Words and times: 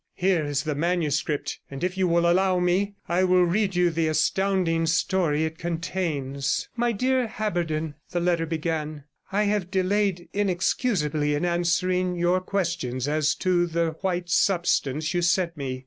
Here 0.15 0.43
is 0.43 0.63
the 0.63 0.73
manuscript, 0.73 1.59
and 1.69 1.83
if 1.83 1.95
you 1.95 2.07
will 2.07 2.27
allow 2.27 2.57
me, 2.57 2.95
I 3.07 3.23
will 3.23 3.43
read 3.43 3.75
you 3.75 3.91
the 3.91 4.07
astounding 4.07 4.87
story 4.87 5.45
it 5.45 5.59
contains. 5.59 6.67
'My 6.75 6.91
dear 6.91 7.27
Haberden,' 7.27 7.93
the 8.09 8.19
letter 8.19 8.47
began, 8.47 9.03
'I 9.31 9.43
have 9.43 9.69
delayed 9.69 10.27
inexcusably 10.33 11.35
in 11.35 11.45
answering 11.45 12.15
your 12.15 12.41
questions 12.41 13.07
as 13.07 13.35
to 13.35 13.67
the 13.67 13.91
white 14.01 14.31
substance 14.31 15.13
you 15.13 15.21
sent 15.21 15.55
me. 15.55 15.79